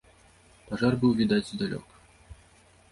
Пажар 0.71 0.93
быў 1.03 1.11
відаць 1.21 1.43
здалёк. 1.51 1.87